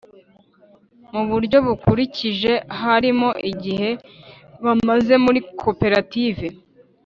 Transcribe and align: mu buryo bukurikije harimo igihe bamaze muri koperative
mu 1.13 1.21
buryo 1.29 1.57
bukurikije 1.67 2.53
harimo 2.79 3.29
igihe 3.51 3.89
bamaze 4.63 5.13
muri 5.25 5.39
koperative 5.61 6.47